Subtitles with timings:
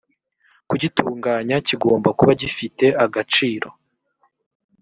[0.69, 3.69] kugitunganya kigomba kuba gifite agaciro